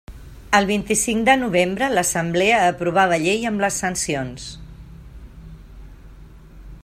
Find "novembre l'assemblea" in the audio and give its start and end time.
1.41-2.63